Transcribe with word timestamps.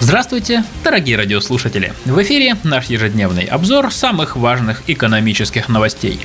Здравствуйте, 0.00 0.64
дорогие 0.82 1.16
радиослушатели! 1.16 1.92
В 2.04 2.20
эфире 2.22 2.56
наш 2.64 2.86
ежедневный 2.86 3.44
обзор 3.44 3.92
самых 3.92 4.36
важных 4.36 4.82
экономических 4.88 5.68
новостей. 5.68 6.20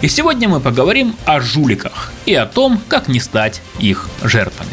И 0.00 0.08
сегодня 0.08 0.48
мы 0.48 0.60
поговорим 0.60 1.16
о 1.26 1.40
жуликах 1.40 2.12
и 2.24 2.34
о 2.34 2.46
том, 2.46 2.80
как 2.88 3.08
не 3.08 3.20
стать 3.20 3.62
их 3.78 4.08
жертвами. 4.22 4.70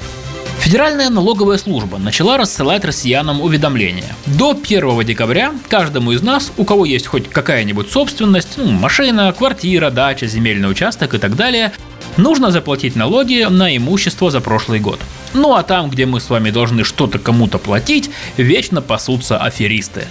Федеральная 0.60 1.10
налоговая 1.10 1.58
служба 1.58 1.98
начала 1.98 2.38
рассылать 2.38 2.86
россиянам 2.86 3.42
уведомления. 3.42 4.16
До 4.28 4.52
1 4.52 5.04
декабря 5.04 5.52
каждому 5.68 6.12
из 6.12 6.22
нас, 6.22 6.54
у 6.58 6.64
кого 6.64 6.86
есть 6.86 7.08
хоть 7.08 7.28
какая-нибудь 7.28 7.90
собственность, 7.90 8.58
ну, 8.58 8.70
машина, 8.72 9.34
квартира, 9.34 9.90
дача, 9.90 10.28
земельный 10.28 10.70
участок 10.70 11.16
и 11.16 11.18
так 11.18 11.36
далее, 11.36 11.74
нужно 12.18 12.52
заплатить 12.52 12.96
налоги 12.96 13.48
на 13.50 13.76
имущество 13.76 14.30
за 14.30 14.40
прошлый 14.40 14.80
год. 14.80 15.00
Ну 15.34 15.56
а 15.56 15.64
там, 15.64 15.90
где 15.90 16.06
мы 16.06 16.20
с 16.20 16.30
вами 16.30 16.52
должны 16.52 16.84
что-то 16.84 17.20
кому-то 17.20 17.58
платить, 17.58 18.10
вечно 18.38 18.82
пасутся 18.82 19.38
аферисты. 19.38 20.06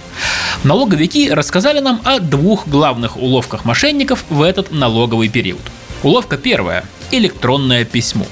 Налоговики 0.63 1.29
рассказали 1.29 1.79
нам 1.79 2.01
о 2.03 2.19
двух 2.19 2.67
главных 2.67 3.17
уловках 3.17 3.65
мошенников 3.65 4.25
в 4.29 4.41
этот 4.41 4.71
налоговый 4.71 5.29
период. 5.29 5.61
Уловка 6.03 6.37
первая– 6.37 6.85
электронное 7.11 7.85
письмо. 7.85 8.25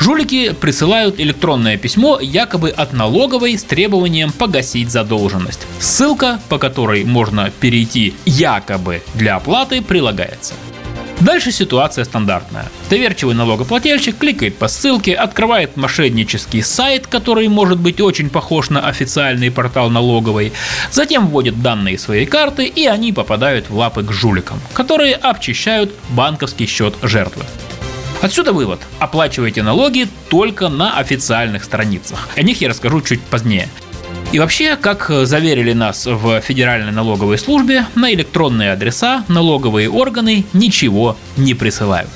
Жулики 0.00 0.52
присылают 0.52 1.18
электронное 1.18 1.76
письмо 1.76 2.18
якобы 2.20 2.70
от 2.70 2.92
налоговой 2.92 3.56
с 3.56 3.64
требованием 3.64 4.30
погасить 4.30 4.90
задолженность. 4.90 5.66
Ссылка, 5.80 6.40
по 6.48 6.58
которой 6.58 7.04
можно 7.04 7.50
перейти 7.50 8.14
якобы 8.24 9.02
для 9.14 9.36
оплаты, 9.36 9.80
прилагается. 9.80 10.54
Дальше 11.20 11.50
ситуация 11.50 12.04
стандартная. 12.04 12.66
Доверчивый 12.90 13.34
налогоплательщик 13.34 14.18
кликает 14.18 14.56
по 14.58 14.68
ссылке, 14.68 15.14
открывает 15.14 15.76
мошеннический 15.76 16.62
сайт, 16.62 17.06
который 17.06 17.48
может 17.48 17.78
быть 17.78 18.00
очень 18.00 18.28
похож 18.28 18.70
на 18.70 18.86
официальный 18.86 19.50
портал 19.50 19.88
налоговой, 19.88 20.52
затем 20.90 21.28
вводит 21.28 21.62
данные 21.62 21.98
своей 21.98 22.26
карты 22.26 22.66
и 22.66 22.86
они 22.86 23.12
попадают 23.12 23.70
в 23.70 23.76
лапы 23.76 24.02
к 24.02 24.12
жуликам, 24.12 24.60
которые 24.74 25.14
обчищают 25.14 25.94
банковский 26.10 26.66
счет 26.66 26.94
жертвы. 27.02 27.44
Отсюда 28.22 28.52
вывод. 28.52 28.80
Оплачивайте 28.98 29.62
налоги 29.62 30.08
только 30.30 30.68
на 30.68 30.98
официальных 30.98 31.64
страницах. 31.64 32.28
О 32.34 32.42
них 32.42 32.60
я 32.60 32.68
расскажу 32.68 33.00
чуть 33.02 33.20
позднее. 33.20 33.68
И 34.32 34.38
вообще, 34.38 34.76
как 34.76 35.10
заверили 35.22 35.72
нас 35.72 36.04
в 36.06 36.40
Федеральной 36.40 36.92
налоговой 36.92 37.38
службе, 37.38 37.86
на 37.94 38.12
электронные 38.12 38.72
адреса 38.72 39.24
налоговые 39.28 39.88
органы 39.88 40.44
ничего 40.52 41.16
не 41.36 41.54
присылают. 41.54 42.10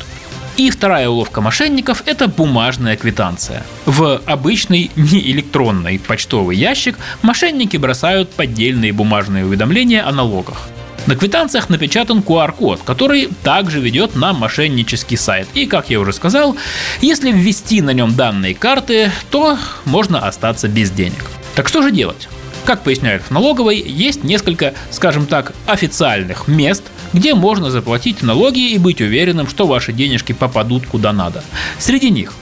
И 0.56 0.69
вторая 0.70 1.08
уловка 1.08 1.41
мошенников– 1.41 2.03
это 2.06 2.27
бумажная 2.27 2.97
квитанция. 2.97 3.64
В 3.86 4.20
обычный 4.27 4.91
неэлектронный 4.97 5.98
почтовый 5.98 6.56
ящик 6.56 6.98
мошенники 7.22 7.78
бросают 7.78 8.31
поддельные 8.31 8.92
бумажные 8.92 9.47
уведомления 9.47 10.06
о 10.06 10.12
налогах. 10.12 10.69
На 11.06 11.16
квитанциях 11.16 11.70
напечатан 11.70 12.19
QR-код, 12.19 12.83
который 12.84 13.31
также 13.42 13.81
ведет 13.81 14.16
на 14.16 14.34
мошеннический 14.34 15.16
сайт. 15.16 15.48
И, 15.55 15.64
как 15.64 15.88
я 15.88 15.98
уже 15.98 16.12
сказал, 16.12 16.56
если 17.00 17.33
ввести 17.33 17.81
на 17.81 17.91
нем 17.91 18.14
данные 18.14 18.55
карты, 18.55 19.11
то 19.31 19.56
можно 19.86 20.27
остаться 20.27 20.69
без 20.69 20.91
денег. 20.91 21.25
Так 21.55 21.69
что 21.69 21.83
же 21.83 21.91
делать? 21.91 22.28
Как 22.65 22.83
поясняют 22.83 23.22
в 23.22 23.31
налоговой, 23.31 23.81
есть 23.81 24.22
несколько, 24.22 24.75
скажем 24.91 25.27
так, 25.27 25.53
официальных 25.66 26.47
мест, 26.47 26.84
где 27.12 27.34
можно 27.34 27.71
заплатить 27.71 28.22
налоги 28.22 28.71
и 28.71 28.78
быть 28.78 29.00
уверенным, 29.00 29.49
что 29.49 29.66
ваши 29.66 29.93
денежки 29.93 30.33
попадут 30.33 30.87
куда 30.87 31.12
надо. 31.12 31.43
Среди 31.78 32.10
них 32.10 32.33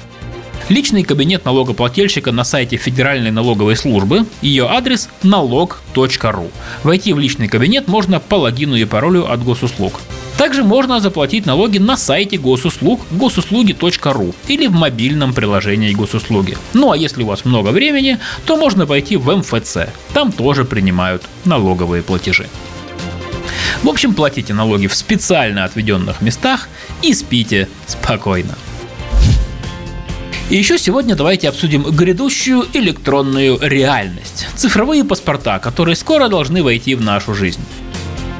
Личный 0.68 1.02
кабинет 1.02 1.46
налогоплательщика 1.46 2.30
на 2.30 2.44
сайте 2.44 2.76
Федеральной 2.76 3.30
налоговой 3.30 3.74
службы. 3.74 4.26
Ее 4.42 4.66
адрес 4.68 5.08
налог.ру. 5.22 6.50
Войти 6.82 7.14
в 7.14 7.18
личный 7.18 7.48
кабинет 7.48 7.88
можно 7.88 8.20
по 8.20 8.34
логину 8.34 8.76
и 8.76 8.84
паролю 8.84 9.32
от 9.32 9.42
госуслуг. 9.42 9.98
Также 10.38 10.62
можно 10.62 11.00
заплатить 11.00 11.46
налоги 11.46 11.78
на 11.78 11.96
сайте 11.96 12.38
госуслуг 12.38 13.00
госуслуги.ру 13.10 14.34
или 14.46 14.68
в 14.68 14.72
мобильном 14.72 15.34
приложении 15.34 15.92
госуслуги. 15.92 16.56
Ну 16.74 16.92
а 16.92 16.96
если 16.96 17.24
у 17.24 17.26
вас 17.26 17.44
много 17.44 17.70
времени, 17.70 18.18
то 18.46 18.56
можно 18.56 18.86
пойти 18.86 19.16
в 19.16 19.36
МФЦ. 19.36 19.78
Там 20.14 20.30
тоже 20.30 20.64
принимают 20.64 21.24
налоговые 21.44 22.04
платежи. 22.04 22.46
В 23.82 23.88
общем, 23.88 24.14
платите 24.14 24.54
налоги 24.54 24.86
в 24.86 24.94
специально 24.94 25.64
отведенных 25.64 26.20
местах 26.20 26.68
и 27.02 27.12
спите 27.14 27.68
спокойно. 27.86 28.54
И 30.50 30.56
еще 30.56 30.78
сегодня 30.78 31.16
давайте 31.16 31.48
обсудим 31.48 31.82
грядущую 31.82 32.64
электронную 32.72 33.58
реальность. 33.60 34.46
Цифровые 34.54 35.04
паспорта, 35.04 35.58
которые 35.58 35.96
скоро 35.96 36.28
должны 36.28 36.62
войти 36.62 36.94
в 36.94 37.02
нашу 37.02 37.34
жизнь. 37.34 37.60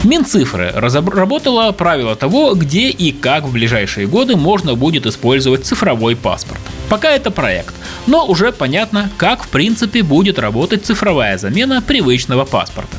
Минцифры 0.04 0.70
разработала 0.74 1.72
правила 1.72 2.14
того, 2.14 2.54
где 2.54 2.88
и 2.88 3.10
как 3.10 3.44
в 3.44 3.52
ближайшие 3.52 4.06
годы 4.06 4.36
можно 4.36 4.74
будет 4.74 5.06
использовать 5.06 5.66
цифровой 5.66 6.14
паспорт. 6.14 6.60
Пока 6.88 7.10
это 7.10 7.30
проект, 7.30 7.74
но 8.06 8.24
уже 8.24 8.52
понятно, 8.52 9.10
как 9.16 9.42
в 9.42 9.48
принципе 9.48 10.02
будет 10.02 10.38
работать 10.38 10.86
цифровая 10.86 11.36
замена 11.36 11.82
привычного 11.82 12.44
паспорта. 12.44 12.96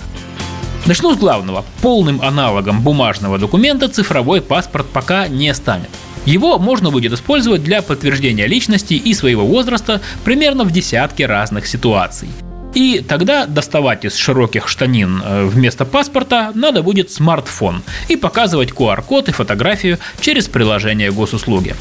Начну 0.85 1.13
с 1.13 1.17
главного. 1.17 1.63
Полным 1.81 2.21
аналогом 2.21 2.81
бумажного 2.81 3.37
документа 3.37 3.87
цифровой 3.87 4.41
паспорт 4.41 4.87
пока 4.91 5.27
не 5.27 5.53
станет. 5.53 5.89
Его 6.25 6.59
можно 6.59 6.91
будет 6.91 7.13
использовать 7.13 7.63
для 7.63 7.81
подтверждения 7.81 8.45
личности 8.45 8.93
и 8.93 9.13
своего 9.13 9.45
возраста 9.45 10.01
примерно 10.23 10.63
в 10.65 10.71
десятке 10.71 11.27
разных 11.27 11.65
ситуаций. 11.65 12.27
И 12.73 13.03
тогда 13.07 13.45
доставать 13.45 14.05
из 14.05 14.15
широких 14.15 14.67
штанин 14.67 15.21
э, 15.23 15.45
вместо 15.45 15.85
паспорта 15.85 16.51
надо 16.53 16.83
будет 16.83 17.09
смартфон 17.11 17.83
и 18.07 18.15
показывать 18.15 18.69
QR-код 18.69 19.29
и 19.29 19.31
фотографию 19.31 19.97
через 20.21 20.47
приложение 20.47 21.11
госуслуги. 21.11 21.75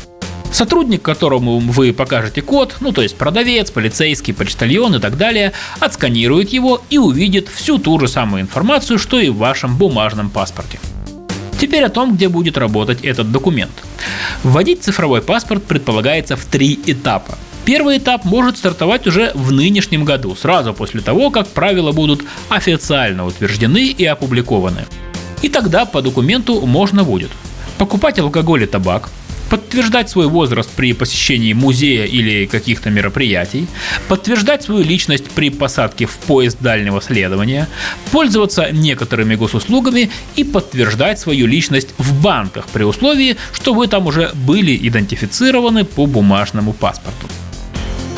Сотрудник, 0.51 1.03
которому 1.03 1.59
вы 1.59 1.93
покажете 1.93 2.41
код, 2.41 2.77
ну 2.81 2.93
то 2.93 3.03
есть 3.03 3.17
продавец, 3.17 3.71
полицейский, 3.71 4.33
почтальон 4.33 4.95
и 4.95 4.99
так 4.99 5.19
далее, 5.19 5.53
отсканирует 5.79 6.51
его 6.51 6.81
и 6.89 6.97
увидит 6.97 7.49
всю 7.49 7.79
ту 7.79 8.01
же 8.01 8.09
самую 8.09 8.43
информацию, 8.43 8.99
что 8.99 9.21
и 9.21 9.29
в 9.29 9.37
вашем 9.37 9.77
бумажном 9.77 10.31
паспорте. 10.31 10.81
Теперь 11.61 11.85
о 11.85 11.91
том, 11.91 12.15
где 12.15 12.29
будет 12.29 12.57
работать 12.57 13.05
этот 13.05 13.31
документ. 13.31 13.73
Вводить 14.43 14.83
цифровой 14.85 15.21
паспорт 15.21 15.65
предполагается 15.65 16.37
в 16.37 16.45
три 16.45 16.79
этапа. 16.87 17.37
Первый 17.69 17.99
этап 17.99 18.25
может 18.25 18.57
стартовать 18.57 19.07
уже 19.07 19.31
в 19.35 19.53
нынешнем 19.53 20.07
году, 20.07 20.35
сразу 20.35 20.73
после 20.73 21.03
того, 21.03 21.29
как 21.29 21.49
правила 21.49 21.93
будут 21.93 22.25
официально 22.49 23.27
утверждены 23.27 23.89
и 23.89 24.07
опубликованы. 24.07 24.87
И 25.43 25.51
тогда 25.51 25.85
по 25.85 26.01
документу 26.01 26.63
можно 26.63 27.05
будет 27.05 27.29
покупать 27.77 28.19
алкоголь 28.19 28.63
и 28.63 28.67
табак, 28.67 29.11
подтверждать 29.51 30.09
свой 30.09 30.29
возраст 30.29 30.71
при 30.71 30.95
посещении 30.95 31.53
музея 31.53 32.07
или 32.07 32.47
каких-то 32.47 32.89
мероприятий, 32.89 33.67
подтверждать 34.09 34.63
свою 34.63 34.83
личность 34.83 35.27
при 35.27 35.51
посадке 35.51 36.07
в 36.07 36.17
поезд 36.17 36.57
дальнего 36.61 37.03
следования, 37.03 37.69
пользоваться 38.13 38.71
некоторыми 38.73 39.35
госуслугами 39.35 40.11
и 40.37 40.45
подтверждать 40.45 41.19
свою 41.19 41.47
личность 41.47 41.89
в 41.99 42.19
банках 42.23 42.65
при 42.73 42.85
условии, 42.85 43.37
что 43.53 43.75
вы 43.75 43.89
там 43.89 44.07
уже 44.07 44.31
были 44.33 44.75
идентифицированы 44.75 45.85
по 45.85 46.07
бумажному 46.07 46.73
паспорту. 46.73 47.27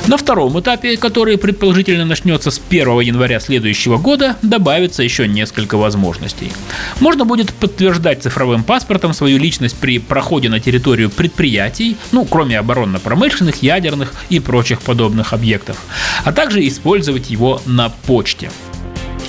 На 0.06 0.16
втором 0.16 0.58
этапе, 0.58 0.96
который 0.96 1.38
предположительно 1.38 2.04
начнется 2.04 2.50
с 2.50 2.60
1 2.68 3.00
января 3.00 3.38
следующего 3.38 3.98
года, 3.98 4.36
добавится 4.42 5.02
еще 5.02 5.28
несколько 5.28 5.76
возможностей. 5.76 6.52
Можно 7.00 7.24
будет 7.24 7.52
подтверждать 7.52 8.22
цифровым 8.22 8.64
паспортом 8.64 9.12
свою 9.12 9.38
личность 9.38 9.76
при 9.76 9.98
проходе 9.98 10.48
на 10.48 10.58
территорию 10.58 11.10
предприятий, 11.10 11.96
ну, 12.12 12.24
кроме 12.24 12.58
оборонно-промышленных, 12.58 13.62
ядерных 13.62 14.14
и 14.30 14.40
прочих 14.40 14.80
подобных 14.80 15.32
объектов, 15.32 15.76
а 16.24 16.32
также 16.32 16.66
использовать 16.66 17.30
его 17.30 17.60
на 17.66 17.90
почте. 17.90 18.50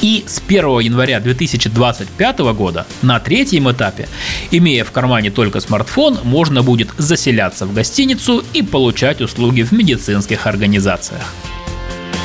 И 0.01 0.24
с 0.25 0.42
1 0.45 0.80
января 0.80 1.19
2025 1.19 2.39
года 2.53 2.88
на 3.03 3.19
третьем 3.19 3.71
этапе, 3.71 4.07
имея 4.50 4.83
в 4.83 4.92
кармане 4.92 5.30
только 5.30 5.59
смартфон, 5.59 6.19
можно 6.24 6.63
будет 6.63 6.89
заселяться 6.98 7.68
в 7.68 7.74
гостиницу 7.74 8.44
и 8.53 8.63
получать 8.63 9.21
услуги 9.21 9.62
в 9.62 9.71
медицинских 9.71 10.48
организациях. 10.48 11.33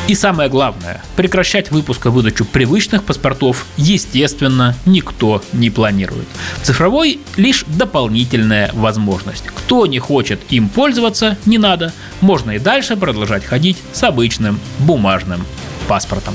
И 0.09 0.15
самое 0.15 0.49
главное, 0.49 1.03
прекращать 1.17 1.73
выпуск 1.73 2.07
и 2.07 2.09
выдачу 2.09 2.45
привычных 2.45 3.03
паспортов, 3.03 3.67
естественно, 3.77 4.77
никто 4.87 5.43
не 5.53 5.69
планирует. 5.69 6.29
Цифровой 6.63 7.19
лишь 7.37 7.65
дополнительная 7.67 8.71
возможность. 8.73 9.45
Кто 9.47 9.87
не 9.87 9.99
хочет 9.99 10.41
им 10.51 10.69
пользоваться, 10.69 11.37
не 11.45 11.59
надо. 11.59 11.93
Можно 12.21 12.53
и 12.53 12.61
дальше 12.61 12.97
продолжать 12.97 13.45
ходить 13.45 13.79
с 13.93 14.05
обычным 14.05 14.61
бумажным 14.79 15.45
паспортом. 15.89 16.35